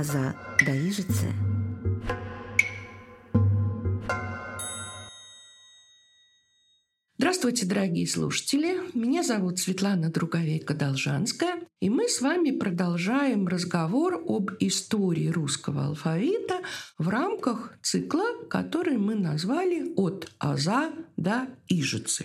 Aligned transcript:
аза 0.00 0.34
даижице. 0.64 1.26
Здравствуйте, 7.18 7.66
дорогие 7.66 8.06
слушатели! 8.08 8.78
Меня 8.94 9.22
зовут 9.22 9.58
Светлана 9.58 10.10
Друговейка-Должанская, 10.10 11.66
и 11.80 11.90
мы 11.90 12.08
с 12.08 12.22
вами 12.22 12.50
продолжаем 12.50 13.46
разговор 13.46 14.24
об 14.26 14.52
истории 14.60 15.28
русского 15.28 15.88
алфавита 15.88 16.60
в 16.96 17.10
рамках 17.10 17.78
цикла, 17.82 18.24
который 18.48 18.96
мы 18.96 19.14
назвали 19.14 19.92
«От 19.96 20.32
Аза 20.38 20.92
до 21.18 21.46
Ижицы». 21.68 22.24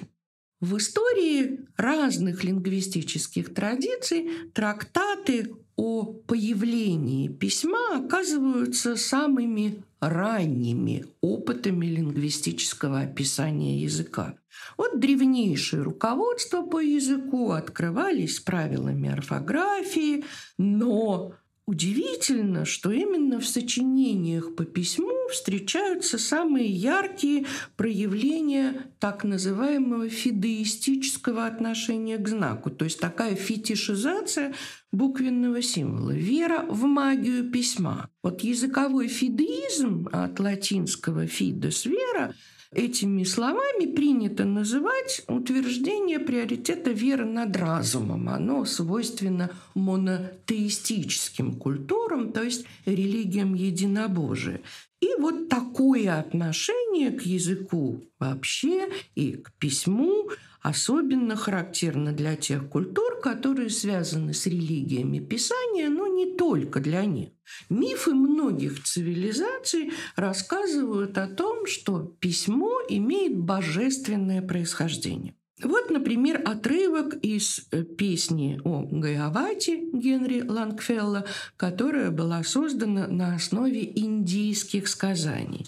В 0.61 0.77
истории 0.77 1.67
разных 1.75 2.45
лингвистических 2.45 3.53
традиций 3.53 4.29
трактаты 4.53 5.51
о 5.75 6.05
появлении 6.05 7.27
письма 7.27 7.97
оказываются 7.97 8.95
самыми 8.95 9.83
ранними 9.99 11.05
опытами 11.21 11.85
лингвистического 11.85 13.01
описания 13.01 13.79
языка. 13.79 14.35
Вот 14.77 14.99
древнейшие 14.99 15.83
руководства 15.83 16.61
по 16.61 16.79
языку 16.79 17.51
открывались 17.51 18.39
правилами 18.39 19.09
орфографии, 19.09 20.23
но 20.57 21.33
Удивительно, 21.67 22.63
что 22.63 22.91
именно 22.91 23.39
в 23.39 23.47
сочинениях 23.47 24.55
по 24.55 24.65
письму 24.65 25.11
встречаются 25.31 26.19
самые 26.19 26.67
яркие 26.67 27.47
проявления 27.75 28.91
так 28.99 29.23
называемого 29.23 30.07
фидеистического 30.07 31.47
отношения 31.47 32.17
к 32.17 32.27
знаку, 32.27 32.69
то 32.69 32.85
есть 32.85 32.99
такая 32.99 33.33
фетишизация 33.33 34.53
буквенного 34.91 35.63
символа, 35.63 36.11
вера 36.11 36.63
в 36.69 36.83
магию 36.83 37.49
письма. 37.49 38.11
Вот 38.21 38.41
языковой 38.41 39.07
фидеизм 39.07 40.07
от 40.11 40.39
латинского 40.39 41.25
«фидес»– 41.25 41.85
вера– 41.85 42.35
Этими 42.75 43.23
словами 43.23 43.85
принято 43.85 44.43
называть 44.43 45.23
утверждение 45.29 46.19
приоритета 46.19 46.91
веры 46.91 47.23
над 47.23 47.55
разумом. 47.55 48.27
Оно 48.27 48.65
свойственно 48.65 49.49
монотеистическим 49.75 51.55
культурам, 51.55 52.33
то 52.33 52.43
есть 52.43 52.65
религиям 52.85 53.53
единобожия. 53.53 54.59
И 54.99 55.07
вот 55.17 55.47
такое 55.47 56.19
отношение 56.19 57.11
к 57.11 57.21
языку 57.21 58.03
вообще 58.19 58.89
и 59.15 59.37
к 59.37 59.53
письму 59.53 60.29
особенно 60.61 61.35
характерно 61.35 62.11
для 62.11 62.35
тех 62.35 62.67
культур, 62.67 63.21
которые 63.21 63.69
связаны 63.69 64.33
с 64.33 64.47
религиями 64.47 65.19
Писания, 65.19 65.89
но 65.89 66.04
не 66.04 66.04
только 66.37 66.79
для 66.79 67.05
них. 67.05 67.29
Мифы 67.69 68.13
многих 68.13 68.83
цивилизаций 68.83 69.91
рассказывают 70.15 71.17
о 71.17 71.27
том, 71.27 71.65
что 71.65 71.99
письмо 71.99 72.79
имеет 72.89 73.37
божественное 73.37 74.41
происхождение. 74.41 75.35
Вот, 75.63 75.89
например, 75.89 76.41
отрывок 76.43 77.15
из 77.21 77.67
э, 77.71 77.83
песни 77.83 78.59
о 78.65 78.81
Гайавате 78.91 79.89
Генри 79.93 80.41
Лангфелла, 80.41 81.25
которая 81.55 82.11
была 82.11 82.43
создана 82.43 83.07
на 83.07 83.35
основе 83.35 83.89
индийских 83.97 84.89
сказаний. 84.89 85.65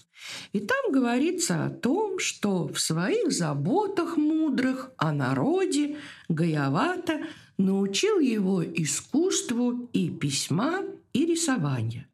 И 0.51 0.59
там 0.59 0.91
говорится 0.91 1.65
о 1.65 1.69
том, 1.69 2.19
что 2.19 2.67
в 2.67 2.79
своих 2.81 3.31
заботах 3.31 4.17
мудрых 4.17 4.91
о 4.97 5.13
народе 5.13 5.95
Гаявата 6.27 7.21
научил 7.57 8.19
его 8.19 8.63
искусству 8.63 9.89
и 9.93 10.09
письма, 10.09 10.83
и 11.13 11.25
рисования. 11.25 12.07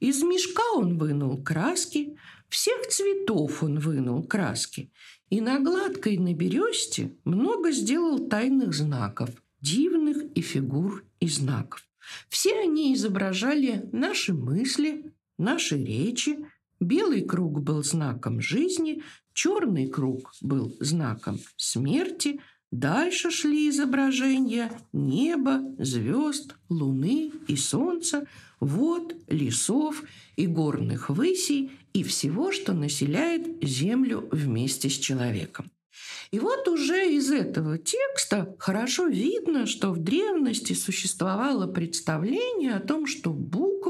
Из 0.00 0.22
мешка 0.22 0.62
он 0.74 0.98
вынул 0.98 1.42
краски, 1.42 2.16
всех 2.48 2.88
цветов 2.88 3.62
он 3.62 3.78
вынул 3.78 4.22
краски, 4.22 4.90
и 5.30 5.40
на 5.40 5.60
гладкой 5.60 6.18
на 6.18 6.34
бересте 6.34 7.12
много 7.24 7.70
сделал 7.70 8.18
тайных 8.28 8.74
знаков, 8.74 9.30
дивных 9.60 10.24
и 10.34 10.40
фигур 10.40 11.04
и 11.20 11.28
знаков. 11.28 11.86
Все 12.28 12.58
они 12.58 12.94
изображали 12.94 13.88
наши 13.92 14.34
мысли, 14.34 15.12
наши 15.38 15.76
речи. 15.82 16.38
Белый 16.80 17.22
круг 17.22 17.60
был 17.60 17.84
знаком 17.84 18.40
жизни, 18.40 19.02
черный 19.32 19.86
круг 19.86 20.32
был 20.40 20.74
знаком 20.80 21.38
смерти. 21.56 22.40
Дальше 22.70 23.30
шли 23.30 23.68
изображения 23.68 24.70
неба, 24.92 25.60
звезд, 25.78 26.54
луны 26.68 27.32
и 27.48 27.56
солнца, 27.56 28.26
вод, 28.60 29.16
лесов 29.26 30.04
и 30.36 30.46
горных 30.46 31.10
высей 31.10 31.72
и 31.92 32.04
всего, 32.04 32.52
что 32.52 32.72
населяет 32.72 33.62
Землю 33.62 34.28
вместе 34.30 34.88
с 34.88 34.92
человеком. 34.92 35.70
И 36.30 36.38
вот 36.38 36.68
уже 36.68 37.12
из 37.12 37.32
этого 37.32 37.76
текста 37.76 38.54
хорошо 38.58 39.06
видно, 39.06 39.66
что 39.66 39.90
в 39.90 39.98
древности 39.98 40.74
существовало 40.74 41.66
представление 41.66 42.74
о 42.74 42.80
том, 42.80 43.06
что 43.06 43.32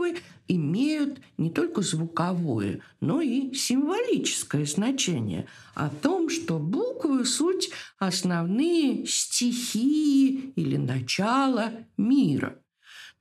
буквы 0.00 0.16
имеют 0.48 1.20
не 1.36 1.50
только 1.50 1.82
звуковое, 1.82 2.80
но 3.00 3.20
и 3.20 3.54
символическое 3.54 4.64
значение, 4.64 5.46
о 5.74 5.88
том, 5.88 6.30
что 6.30 6.58
буквы– 6.58 7.24
суть 7.26 7.70
основные 7.98 9.06
стихии 9.06 10.52
или 10.56 10.76
начала 10.76 11.72
мира– 11.96 12.56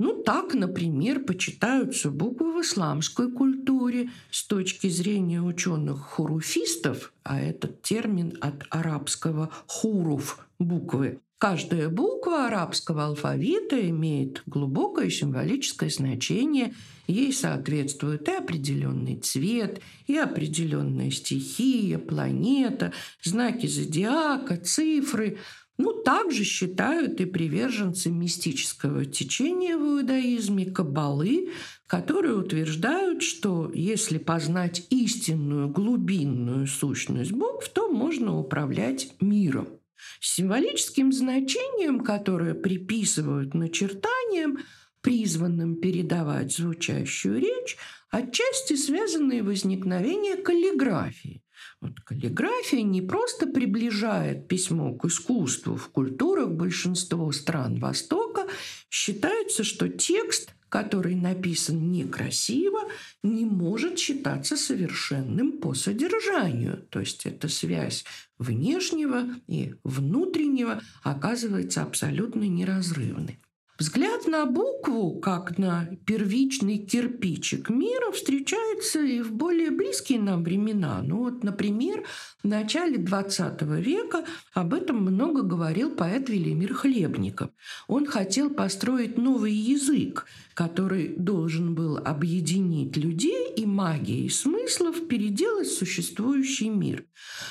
ну, 0.02 0.24
так, 0.24 0.54
например, 0.54 1.26
почитаются 1.26 2.10
буквы 2.10 2.54
в 2.54 2.62
исламской 2.62 3.30
культуре 3.30 4.12
с 4.32 4.48
точки 4.48 4.88
зрения 4.88 5.42
ученых-хуруфистов, 5.42 7.12
а 7.24 7.42
этот 7.42 7.82
термин 7.82 8.38
от 8.40 8.64
арабского 8.70 9.50
«хуруф»– 9.68 10.48
буквы. 10.60 11.20
Каждая 11.40 11.88
буква 11.88 12.48
арабского 12.48 13.06
алфавита 13.06 13.90
имеет 13.90 14.44
глубокое 14.46 15.10
символическое 15.10 15.90
значение. 15.90 16.74
Ей 17.08 17.34
соответствует 17.34 18.28
и 18.28 18.32
определенный 18.34 19.16
цвет, 19.16 19.80
и 20.06 20.18
определенная 20.18 21.10
стихия, 21.12 21.98
планета, 21.98 22.94
знаки 23.24 23.66
зодиака, 23.68 24.58
цифры– 24.58 25.38
ну, 25.80 25.94
также 25.94 26.44
считают 26.44 27.22
и 27.22 27.26
приверженцы 27.26 28.12
мистического 28.12 29.06
течения 29.06 29.78
в 29.78 29.82
иудаизме 29.82 30.66
кабалы, 30.66 31.52
которые 31.88 32.36
утверждают, 32.36 33.24
что 33.24 33.72
если 33.74 34.18
познать 34.18 34.86
истинную 34.90 35.70
глубинную 35.70 36.68
сущность 36.68 37.32
букв, 37.32 37.70
то 37.70 37.90
можно 37.90 38.38
управлять 38.38 39.14
миром. 39.22 39.79
Символическим 40.19 41.12
значением, 41.12 42.02
которое 42.02 42.53
приписывают 42.53 43.53
начертаниям, 43.53 44.59
призванным 45.02 45.80
передавать 45.80 46.53
звучащую 46.53 47.40
речь, 47.40 47.78
отчасти 48.09 48.75
связано 48.75 49.34
и 49.34 49.41
возникновение 49.41 50.35
каллиграфии. 50.35 51.44
Вот 51.81 52.00
каллиграфия 52.02 52.81
не 52.81 53.02
просто 53.02 53.47
приближает 53.47 54.47
письмо 54.47 54.94
к 54.96 55.06
искусству. 55.06 55.75
В 55.75 55.90
культурах 55.90 56.50
большинства 56.50 57.31
стран 57.31 57.80
Востока 57.80 58.47
считается, 58.90 59.63
что 59.63 59.88
текст, 59.88 60.53
который 60.69 61.16
написан 61.16 61.91
некрасиво, 61.91 62.81
не 63.24 63.46
может 63.46 63.97
считаться 64.00 64.56
совершенным 64.56 65.59
по 65.59 65.74
содержанию. 65.74 66.85
То 66.90 67.00
есть 67.00 67.25
эта 67.25 67.47
связь 67.50 68.06
внешнего 68.38 69.25
и 69.47 69.75
внутреннего 69.84 70.81
оказывается 71.03 71.81
абсолютно 71.81 72.44
неразрывной. 72.44 73.39
Взгляд 73.80 74.28
на 74.28 74.46
букву, 74.46 75.22
как 75.22 75.58
на 75.58 75.88
первичный 76.06 76.80
кирпичик 76.80 77.70
мира, 77.70 78.12
встречается 78.12 79.00
и 79.00 79.22
в 79.22 79.31
более 79.31 79.72
близкие 79.72 80.20
нам 80.20 80.44
времена. 80.44 81.02
Ну 81.02 81.20
вот, 81.20 81.46
например, 81.46 82.04
в 82.44 82.48
начале 82.48 82.98
XX 82.98 83.81
века 83.81 84.26
об 84.54 84.74
этом 84.74 84.98
много 84.98 85.44
говорил 85.44 85.92
поэт 85.92 86.28
Велимир 86.28 86.74
Хлебников. 86.74 87.52
Он 87.88 88.06
хотел 88.06 88.50
построить 88.50 89.18
новый 89.18 89.54
язык, 89.54 90.25
который 90.56 91.16
должен 91.16 91.74
был 91.74 92.00
объединить 92.00 92.98
людей 92.98 93.50
и 93.56 93.66
магией 93.66 94.30
смыслов 94.30 95.08
переделать 95.08 95.70
существующий 95.70 96.68
мир. 96.68 97.06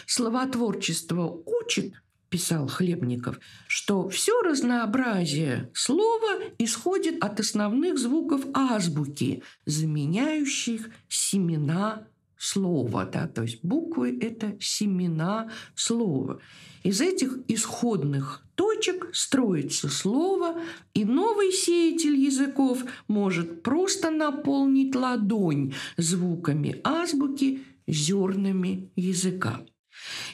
Словотворчество 0.07 1.43
учит– 1.47 1.95
писал 2.31 2.69
Хлебников, 2.69 3.41
что 3.67 4.09
все 4.09 4.41
разнообразие 4.43 5.71
слова 5.75 6.41
исходит 6.59 7.23
от 7.23 7.41
основных 7.41 7.99
звуков 7.99 8.45
азбуки, 8.55 9.43
заменяющих 9.67 10.91
семена 11.09 12.07
слова. 12.37 13.05
Да? 13.05 13.27
То 13.27 13.43
есть 13.43 13.65
буквы– 13.65 14.19
это 14.21 14.57
семена 14.61 15.51
слова. 15.75 16.41
Из 16.83 17.01
этих 17.01 17.39
исходных 17.49 18.45
точек 18.55 19.11
строится 19.13 19.89
слово, 19.89 20.61
и 20.95 21.05
новый 21.05 21.53
сеятель 21.53 22.17
языков 22.17 22.85
может 23.09 23.63
просто 23.63 24.11
наполнить 24.11 24.95
ладонь 24.95 25.75
звуками 25.97 26.81
азбуки, 26.85 27.65
зернами 27.87 28.91
языка. 28.97 29.61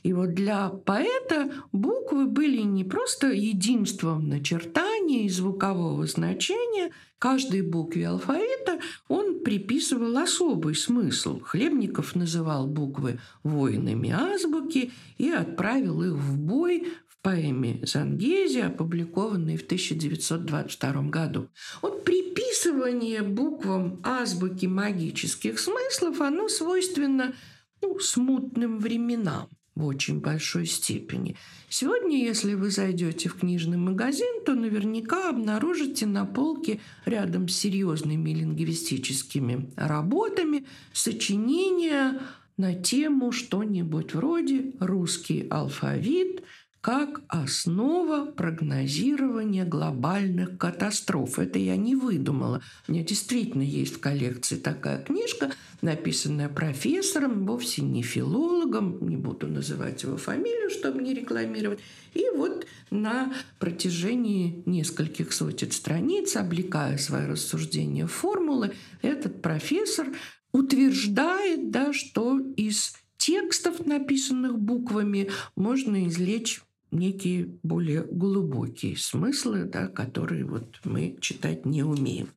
И 0.02 0.12
вот 0.12 0.34
для 0.34 0.69
поэта 0.69 1.52
буквы 1.72 2.26
были 2.26 2.62
не 2.62 2.84
просто 2.84 3.28
единством 3.32 4.28
начертания 4.28 5.25
и 5.25 5.28
звукового 5.28 6.06
значения. 6.06 6.90
Каждой 7.19 7.62
букве 7.62 8.08
алфавита 8.08 8.81
он 9.08 9.40
приписывал 9.40 10.19
особый 10.19 10.75
смысл. 10.75 11.40
Хлебников 11.40 12.14
называл 12.14 12.66
буквы 12.66 13.19
воинами 13.43 14.11
азбуки 14.11 14.93
и 15.16 15.31
отправил 15.31 16.02
их 16.02 16.12
в 16.12 16.38
бой 16.38 16.88
в 17.08 17.22
поэме 17.22 17.81
«Зангези», 17.87 18.58
опубликованной 18.58 19.56
в 19.56 19.64
1922 19.64 21.02
году. 21.05 21.49
Вот 21.81 22.05
приписывание 22.05 23.22
буквам 23.22 24.00
азбуки 24.05 24.66
магических 24.66 25.58
смыслов, 25.58 26.20
оно 26.20 26.49
свойственно 26.49 27.34
ну, 27.84 27.98
смутным 27.98 28.78
временам 28.78 29.48
в 29.75 29.84
очень 29.86 30.20
большой 30.20 30.66
степени. 30.66 31.36
Сегодня, 31.69 32.25
если 32.25 32.54
вы 32.54 32.70
зайдете 32.70 33.28
в 33.28 33.36
книжный 33.36 33.76
магазин, 33.76 34.44
то 34.46 34.54
наверняка 34.54 35.28
обнаружите 35.28 36.06
на 36.06 36.25
полке 36.25 36.81
рядом 37.04 37.48
с 37.48 37.56
серьезными 37.56 38.31
лингвистическими 38.31 39.72
работами 39.76 40.64
сочинения 40.92 42.20
на 42.56 42.75
тему 42.75 43.32
что-нибудь 43.32 44.14
вроде 44.14 44.72
«Русский 44.78 45.48
алфавит», 45.50 46.44
как 46.84 47.22
основа 47.28 48.26
прогнозирования 48.26 49.64
глобальных 49.64 50.58
катастроф. 50.58 51.38
Это 51.38 51.58
я 51.58 51.78
не 51.78 51.96
выдумала. 51.96 52.60
У 52.86 52.92
меня 52.92 53.02
действительно 53.02 53.62
есть 53.62 53.94
в 53.94 54.00
коллекции 54.00 54.56
такая 54.56 55.02
книжка, 55.02 55.50
написанная 55.81 56.50
профессором, 56.50 57.46
вовсе 57.46 57.81
не 57.81 58.02
филологом, 58.02 58.98
не 59.08 59.16
буду 59.16 59.46
называть 59.46 60.02
его 60.02 60.19
фамилию, 60.19 60.69
чтобы 60.69 61.00
не 61.00 61.14
рекламировать. 61.14 61.81
И 62.12 62.26
вот 62.36 62.66
на 62.90 63.32
протяжении 63.58 64.62
нескольких 64.66 65.32
сотен 65.32 65.70
страниц, 65.70 66.37
облекая 66.37 66.98
свои 66.98 67.25
рассуждения 67.25 68.06
в 68.06 68.12
формулы, 68.12 68.75
этот 69.00 69.40
профессор 69.40 70.08
утверждает, 70.52 71.70
да, 71.70 71.94
что 71.94 72.38
из 72.56 72.92
текстов, 73.16 73.87
написанных 73.87 74.58
буквами, 74.58 75.30
можно 75.56 76.06
извлечь 76.06 76.60
некие 76.94 77.58
более 77.62 78.02
глубокие 78.02 78.96
смыслы, 78.96 79.64
да, 79.64 79.88
которые 79.88 80.44
вот 80.44 80.81
мы 80.85 81.17
читать 81.20 81.67
не 81.67 81.82
умеем. 81.82 82.29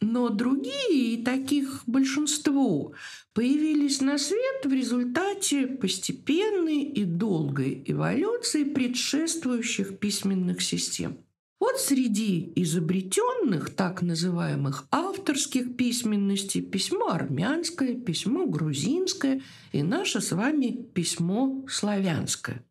но 0.00 0.28
другие, 0.28 1.14
и 1.14 1.24
таких 1.24 1.82
большинство, 1.86 2.92
появились 3.32 4.00
на 4.00 4.18
свет 4.18 4.64
в 4.64 4.72
результате 4.72 5.66
постепенной 5.66 6.82
и 6.82 7.04
долгой 7.04 7.82
эволюции 7.86 8.64
предшествующих 8.64 9.98
письменных 9.98 10.62
систем. 10.62 11.18
Вот 11.58 11.80
среди 11.80 12.52
изобретенных 12.54 13.70
так 13.70 14.02
называемых 14.02 14.86
авторских 14.90 15.76
письменностей 15.76 16.60
письмо 16.60 17.08
армянское, 17.08 17.94
письмо 17.94 18.46
грузинское 18.46 19.40
и 19.72 19.82
наше 19.82 20.20
с 20.20 20.32
вами 20.32 20.86
письмо 20.94 21.64
славянское. 21.68 22.62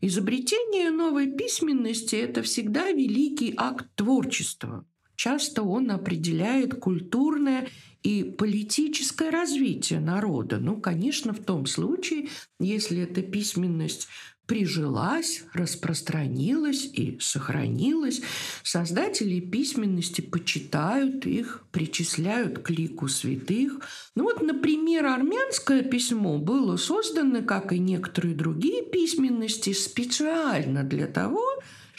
Изобретение 0.00 0.90
новой 0.90 1.32
письменности– 1.32 2.16
это 2.16 2.42
всегда 2.42 2.90
великий 2.90 3.52
акт 3.56 3.86
творчества. 3.96 4.86
Часто 5.20 5.64
он 5.64 5.90
определяет 5.90 6.76
культурное 6.76 7.68
и 8.02 8.24
политическое 8.24 9.28
развитие 9.28 10.00
народа. 10.00 10.56
Ну, 10.56 10.80
конечно, 10.80 11.34
в 11.34 11.40
том 11.40 11.66
случае, 11.66 12.30
если 12.58 13.02
эта 13.02 13.20
письменность 13.20 14.08
прижилась, 14.46 15.44
распространилась 15.52 16.86
и 16.86 17.18
сохранилась. 17.20 18.22
Создатели 18.62 19.40
письменности 19.40 20.22
почитают 20.22 21.26
их, 21.26 21.66
причисляют 21.70 22.60
к 22.60 22.70
лику 22.70 23.06
святых. 23.06 23.80
Ну 24.14 24.24
вот, 24.24 24.40
например, 24.40 25.04
армянское 25.04 25.82
письмо 25.82 26.38
было 26.38 26.78
создано, 26.78 27.42
как 27.42 27.74
и 27.74 27.78
некоторые 27.78 28.34
другие 28.34 28.86
письменности, 28.86 29.74
специально 29.74 30.82
для 30.82 31.06
того, 31.06 31.44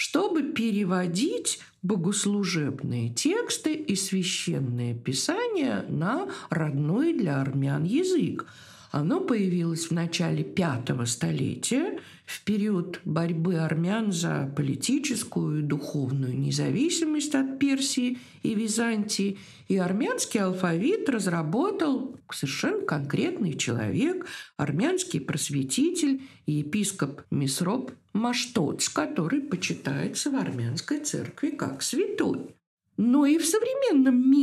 чтобы 0.02 0.42
переводить 0.42 1.60
богослужебные 1.84 3.14
тексты 3.14 3.76
и 3.76 3.96
священные 3.96 4.96
писания 4.96 5.86
на 5.90 6.28
родной 6.50 7.14
для 7.14 7.40
армян 7.40 7.84
язык. 7.84 8.48
Оно 8.92 9.22
появилось 9.22 9.88
в 9.88 9.92
начале 9.92 10.44
пятого 10.44 11.06
столетия, 11.06 12.00
в 12.26 12.44
период 12.44 13.00
борьбы 13.06 13.56
армян 13.56 14.12
за 14.12 14.54
политическую 14.56 15.60
и 15.60 15.64
духовную 15.64 16.38
независимость 16.38 17.34
от 17.34 17.58
Персии 17.58 18.20
и 18.44 18.54
Византии. 18.54 19.40
И 19.70 19.78
армянский 19.78 20.42
алфавит 20.42 21.08
разработал 21.08 22.18
совершенно 22.30 22.86
конкретный 22.86 23.54
человек, 23.54 24.28
армянский 24.58 25.22
просветитель 25.22 26.24
и 26.46 26.54
епископ 26.54 27.22
Мисроп 27.32 27.92
Маштоц, 28.12 28.90
который 28.90 29.40
почитается 29.40 30.32
в 30.32 30.36
армянской 30.36 31.00
церкви 31.00 31.52
как 31.52 31.82
святой. 31.82 32.56
Но 32.98 33.26
и 33.26 33.38
в 33.38 33.46
современном 33.46 34.30
мире 34.30 34.41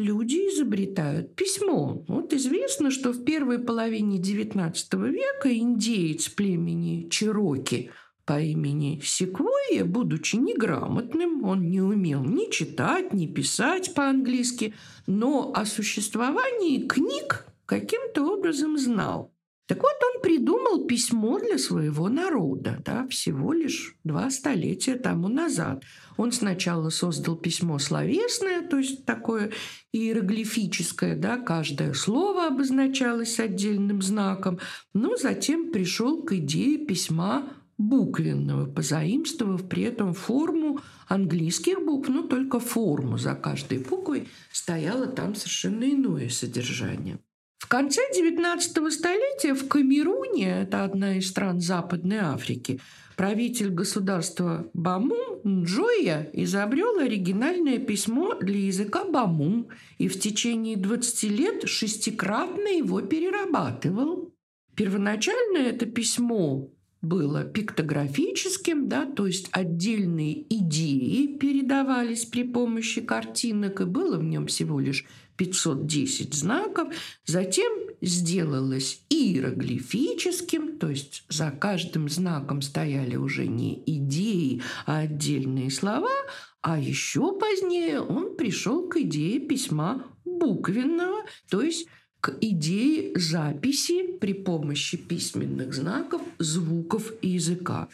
люди 0.00 0.36
изобретают 0.36 1.34
письмо. 1.34 2.04
Вот 2.08 2.32
известно, 2.32 2.90
что 2.90 3.12
в 3.12 3.24
первой 3.24 3.58
половине 3.58 4.18
XIX 4.18 4.72
века 5.08 5.54
индеец 5.54 6.28
племени 6.28 7.08
Чироки 7.08 7.90
по 8.24 8.40
имени 8.40 9.00
Секвойя, 9.04 9.84
будучи 9.84 10.36
неграмотным, 10.36 11.44
он 11.44 11.68
не 11.68 11.80
умел 11.80 12.22
ни 12.22 12.50
читать, 12.50 13.12
ни 13.12 13.26
писать 13.26 13.94
по-английски, 13.94 14.74
но 15.06 15.52
о 15.54 15.64
существовании 15.64 16.86
книг 16.86 17.46
каким-то 17.66 18.24
образом 18.32 18.78
знал. 18.78 19.32
Так 19.70 19.84
вот, 19.84 19.92
он 20.02 20.20
придумал 20.20 20.84
письмо 20.86 21.38
для 21.38 21.56
своего 21.56 22.08
народа, 22.08 22.82
да, 22.84 23.06
всего 23.06 23.52
лишь 23.52 23.94
два 24.02 24.28
столетия 24.30 24.96
тому 24.96 25.28
назад. 25.28 25.84
Он 26.16 26.32
сначала 26.32 26.90
создал 26.90 27.36
письмо 27.36 27.78
словесное, 27.78 28.62
то 28.62 28.78
есть 28.78 29.04
такое 29.04 29.52
иероглифическое, 29.92 31.14
да, 31.14 31.38
каждое 31.38 31.92
слово 31.92 32.48
обозначалось 32.48 33.38
отдельным 33.38 34.02
знаком, 34.02 34.58
но 34.92 35.14
затем 35.14 35.70
пришел 35.70 36.24
к 36.24 36.32
идее 36.32 36.84
письма 36.84 37.48
буквенного, 37.78 38.66
позаимствовав 38.66 39.68
при 39.68 39.84
этом 39.84 40.14
форму 40.14 40.80
английских 41.06 41.78
букв, 41.78 42.08
но 42.08 42.22
только 42.22 42.58
форму 42.58 43.18
за 43.18 43.36
каждой 43.36 43.78
буквой 43.78 44.26
стояло 44.50 45.06
там 45.06 45.36
совершенно 45.36 45.88
иное 45.88 46.28
содержание. 46.28 47.20
В 47.60 47.68
конце 47.68 48.00
XIX 48.10 48.90
столетия 48.90 49.54
в 49.54 49.68
Камеруне, 49.68 50.62
это 50.62 50.82
одна 50.82 51.18
из 51.18 51.28
стран 51.28 51.60
Западной 51.60 52.16
Африки, 52.16 52.80
правитель 53.16 53.68
государства 53.68 54.70
Бамун 54.72 55.40
Нджоя 55.44 56.30
изобрел 56.32 56.98
оригинальное 56.98 57.78
письмо 57.78 58.34
для 58.40 58.58
языка 58.58 59.04
Бамун 59.04 59.68
и 59.98 60.08
в 60.08 60.18
течение 60.18 60.78
20 60.78 61.22
лет 61.24 61.68
шестикратно 61.68 62.66
его 62.66 63.02
перерабатывал. 63.02 64.32
Первоначально 64.74 65.58
это 65.58 65.84
письмо 65.84 66.70
было 67.02 67.44
пиктографическим, 67.44 68.88
да, 68.88 69.06
то 69.06 69.26
есть 69.26 69.48
отдельные 69.52 70.42
идеи 70.54 71.38
передавались 71.38 72.26
при 72.26 72.44
помощи 72.44 73.00
картинок, 73.00 73.80
и 73.80 73.84
было 73.84 74.18
в 74.18 74.24
нем 74.24 74.46
всего 74.46 74.78
лишь 74.80 75.06
510 75.36 76.34
знаков, 76.34 76.92
затем 77.24 77.72
сделалось 78.02 79.02
иероглифическим, 79.08 80.78
то 80.78 80.90
есть 80.90 81.24
за 81.30 81.50
каждым 81.50 82.10
знаком 82.10 82.60
стояли 82.60 83.16
уже 83.16 83.46
не 83.46 83.82
идеи, 83.86 84.62
а 84.84 84.98
отдельные 84.98 85.70
слова, 85.70 86.12
а 86.60 86.78
еще 86.78 87.38
позднее 87.38 88.02
он 88.02 88.36
пришел 88.36 88.86
к 88.88 88.98
идее 88.98 89.40
письма 89.40 90.04
буквенного, 90.26 91.24
то 91.48 91.62
есть 91.62 91.88
к 92.20 92.36
идее 92.40 93.18
записи 93.18 94.18
при 94.18 94.34
помощи 94.34 94.96
письменных 94.96 95.74
знаков 95.74 96.22
звуков 96.38 97.12
языка. 97.22 97.88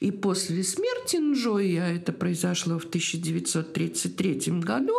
И 0.00 0.10
после 0.10 0.62
смерти 0.62 1.16
Нджоя, 1.16 1.94
это 1.94 2.12
произошло 2.12 2.78
в 2.78 2.84
1933 2.84 4.60
году, 4.60 4.94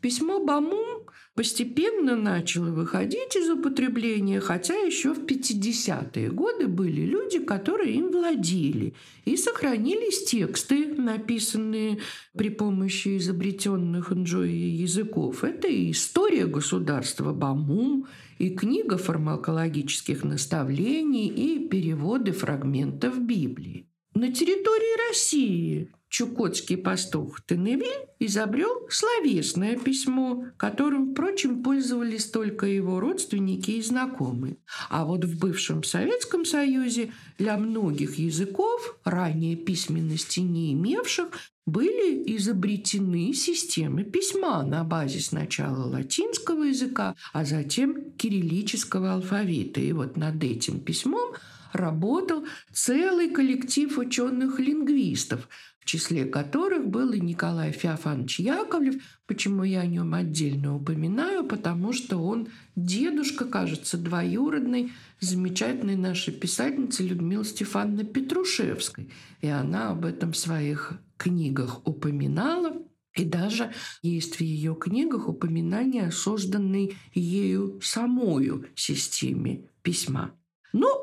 письмо 0.00 0.44
Бамун 0.44 1.01
постепенно 1.34 2.16
начало 2.16 2.70
выходить 2.70 3.36
из 3.36 3.48
употребления, 3.48 4.40
хотя 4.40 4.74
еще 4.74 5.14
в 5.14 5.24
50-е 5.24 6.30
годы 6.30 6.68
были 6.68 7.02
люди, 7.02 7.38
которые 7.38 7.94
им 7.94 8.10
владели. 8.10 8.94
И 9.24 9.36
сохранились 9.36 10.24
тексты, 10.24 10.94
написанные 10.94 11.98
при 12.36 12.50
помощи 12.50 13.16
изобретенных 13.16 14.10
Нджои 14.10 14.50
языков. 14.50 15.44
Это 15.44 15.68
и 15.68 15.90
история 15.90 16.46
государства 16.46 17.32
Бамум, 17.32 18.06
и 18.38 18.50
книга 18.50 18.98
фармакологических 18.98 20.24
наставлений, 20.24 21.28
и 21.28 21.68
переводы 21.68 22.32
фрагментов 22.32 23.20
Библии. 23.20 23.91
На 24.14 24.30
территории 24.30 25.08
России 25.08 25.90
чукотский 26.10 26.76
пастух 26.76 27.40
Теневиль 27.46 28.06
изобрел 28.18 28.86
словесное 28.90 29.78
письмо, 29.78 30.44
которым, 30.58 31.12
впрочем, 31.12 31.62
пользовались 31.62 32.26
только 32.26 32.66
его 32.66 33.00
родственники 33.00 33.70
и 33.70 33.82
знакомые. 33.82 34.58
А 34.90 35.06
вот 35.06 35.24
в 35.24 35.38
бывшем 35.38 35.82
Советском 35.82 36.44
Союзе 36.44 37.12
для 37.38 37.56
многих 37.56 38.16
языков, 38.16 38.98
ранее 39.04 39.56
письменности 39.56 40.40
не 40.40 40.74
имевших, 40.74 41.28
были 41.64 42.36
изобретены 42.36 43.32
системы 43.32 44.04
письма 44.04 44.62
на 44.64 44.84
базе 44.84 45.20
сначала 45.20 45.86
латинского 45.86 46.64
языка, 46.64 47.14
а 47.32 47.46
затем 47.46 48.12
кириллического 48.12 49.14
алфавита. 49.14 49.80
И 49.80 49.92
вот 49.92 50.18
над 50.18 50.44
этим 50.44 50.80
письмом 50.80 51.32
работал 51.72 52.44
целый 52.72 53.30
коллектив 53.30 53.96
ученых-лингвистов, 53.96 55.48
в 55.82 55.84
числе 55.84 56.24
которых 56.24 56.86
был 56.86 57.12
и 57.12 57.20
Николай 57.20 57.72
Феофанович 57.72 58.40
Яковлев. 58.40 59.02
Почему 59.26 59.64
я 59.64 59.80
о 59.80 59.86
нем 59.86 60.14
отдельно 60.14 60.76
упоминаю? 60.76 61.44
Потому 61.44 61.92
что 61.92 62.18
он 62.18 62.48
дедушка, 62.76 63.46
кажется, 63.46 63.98
двоюродной, 63.98 64.92
замечательной 65.20 65.96
нашей 65.96 66.32
писательницы 66.32 67.02
Людмилы 67.02 67.44
Стефановны 67.44 68.04
Петрушевской. 68.04 69.10
И 69.40 69.48
она 69.48 69.90
об 69.90 70.04
этом 70.04 70.32
в 70.32 70.36
своих 70.36 70.92
книгах 71.16 71.86
упоминала. 71.86 72.76
И 73.16 73.24
даже 73.24 73.72
есть 74.02 74.36
в 74.36 74.40
ее 74.40 74.74
книгах 74.74 75.28
упоминание 75.28 76.06
о 76.06 76.12
созданной 76.12 76.96
ею 77.12 77.80
самою 77.82 78.66
системе 78.74 79.68
письма. 79.82 80.32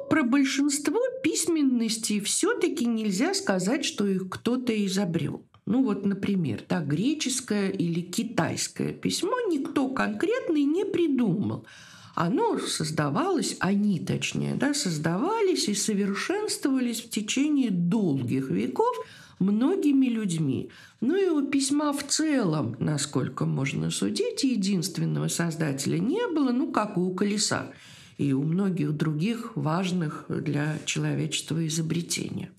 Про 0.10 0.24
большинство 0.24 1.00
письменностей 1.24 2.20
все-таки 2.20 2.86
нельзя 2.86 3.34
сказать, 3.34 3.86
что 3.86 4.08
их 4.08 4.30
кто-то 4.30 4.74
изобрел. 4.86 5.46
Ну 5.66 5.84
вот, 5.84 6.04
например, 6.04 6.63
да, 6.68 6.82
греческое 6.82 7.70
или 7.70 8.01
китайское 8.01 8.92
письмо 8.92 9.36
никто 9.51 9.88
конкретный 9.89 10.63
не 10.63 10.84
придумал. 10.84 11.68
Оно 12.16 12.58
создавалось, 12.58 13.56
они 13.60 14.00
точнее, 14.00 14.56
да, 14.56 14.74
создавались 14.74 15.70
и 15.70 15.75
совершенствовались 15.75 17.01
в 17.01 17.10
течение 17.10 17.70
долгих 17.70 18.50
веков 18.50 18.96
многими 19.38 20.08
людьми. 20.08 20.72
Ну 21.01 21.16
и 21.16 21.30
у 21.30 21.48
письма 21.48 21.94
в 21.94 22.04
целом, 22.08 22.75
насколько 22.80 23.46
можно 23.46 23.92
судить, 23.92 24.44
единственного 24.44 25.28
создателя 25.28 26.00
не 26.00 26.28
было, 26.28 26.51
ну 26.51 26.72
как 26.72 26.98
и 26.98 27.00
у 27.00 27.13
колеса 27.13 27.72
и 28.20 28.34
у 28.34 28.44
многих 28.44 28.96
других 28.98 29.56
важных 29.56 30.26
для 30.28 30.78
человечества 30.86 31.66
изобретений. 31.66 32.50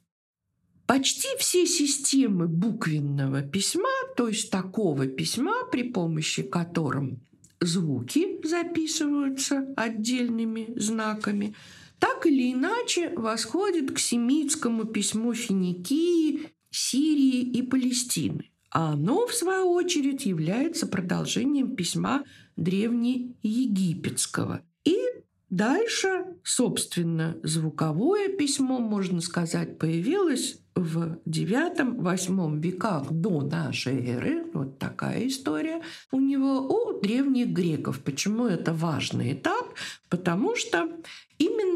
Почти 0.86 1.28
все 1.38 1.66
системы 1.66 2.48
буквенного 2.48 3.42
письма, 3.42 3.90
то 4.16 4.26
есть 4.26 4.50
такого 4.50 5.06
письма, 5.06 5.66
при 5.70 5.82
помощи 5.82 6.42
которым 6.42 7.20
звуки 7.60 8.40
записываются 8.42 9.66
отдельными 9.76 10.72
знаками, 10.76 11.54
так 11.98 12.24
или 12.24 12.54
иначе 12.54 13.12
восходят 13.14 13.90
к 13.90 13.98
семитскому 13.98 14.86
письму 14.86 15.34
Финикии, 15.34 16.48
Сирии 16.70 17.42
и 17.42 17.60
Палестины. 17.60 18.50
А 18.70 18.92
оно, 18.92 19.26
в 19.26 19.34
свою 19.34 19.72
очередь, 19.72 20.24
является 20.24 20.86
продолжением 20.86 21.76
письма 21.76 22.24
древнеегипетского– 22.56 24.62
Дальше, 25.50 26.26
собственно, 26.44 27.36
звуковое 27.42 28.28
письмо, 28.28 28.78
можно 28.78 29.20
сказать, 29.20 29.78
появилось 29.78 30.60
в 30.76 31.18
IX-VIII 31.26 32.60
веках 32.60 33.10
до 33.10 33.42
нашей 33.42 34.06
эры. 34.06 34.44
Вот 34.54 34.78
такая 34.78 35.26
история 35.26 35.82
у 36.12 36.20
него 36.20 36.68
у 36.68 37.00
древних 37.00 37.48
греков. 37.48 38.00
Почему 38.00 38.46
это 38.46 38.72
важный 38.72 39.32
этап? 39.32 39.74
Потому 40.08 40.54
что 40.54 40.88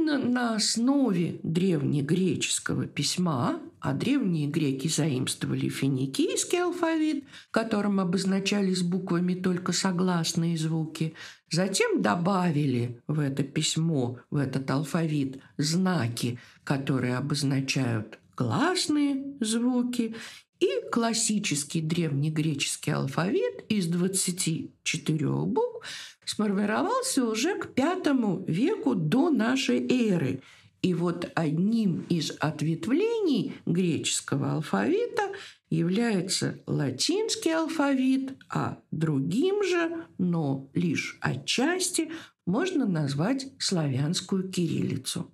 именно 0.04 0.18
на 0.18 0.54
основе 0.56 1.40
древнегреческого 1.42 2.86
письма, 2.86 3.60
а 3.80 3.92
древние 3.92 4.48
греки 4.48 4.88
заимствовали 4.88 5.68
финикийский 5.68 6.62
алфавит, 6.62 7.24
которым 7.50 8.00
обозначались 8.00 8.82
буквами 8.82 9.34
только 9.34 9.72
согласные 9.72 10.56
звуки, 10.56 11.14
затем 11.50 12.02
добавили 12.02 13.00
в 13.06 13.18
это 13.18 13.42
письмо, 13.42 14.18
в 14.30 14.36
этот 14.36 14.70
алфавит 14.70 15.40
знаки, 15.56 16.38
которые 16.64 17.16
обозначают 17.16 18.18
гласные 18.36 19.22
звуки, 19.40 20.14
и 20.60 20.68
классический 20.90 21.80
древнегреческий 21.80 22.92
алфавит 22.92 23.64
из 23.68 23.86
24 23.86 25.28
букв 25.28 25.86
сформировался 26.24 27.24
уже 27.24 27.58
к 27.58 27.70
V 27.76 28.44
веку 28.46 28.94
до 28.94 29.30
нашей 29.30 29.86
эры. 29.88 30.40
И 30.82 30.92
вот 30.92 31.30
одним 31.34 32.04
из 32.10 32.30
ответвлений 32.40 33.54
греческого 33.64 34.52
алфавита 34.52 35.32
является 35.70 36.60
латинский 36.66 37.54
алфавит, 37.54 38.36
а 38.50 38.78
другим 38.90 39.64
же, 39.64 40.04
но 40.18 40.68
лишь 40.74 41.16
отчасти, 41.20 42.10
можно 42.46 42.86
назвать 42.86 43.46
славянскую 43.58 44.50
кириллицу. 44.50 45.30